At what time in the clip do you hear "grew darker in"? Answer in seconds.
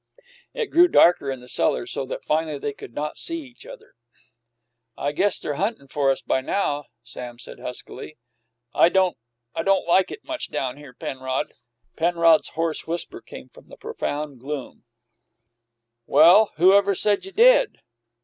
0.71-1.41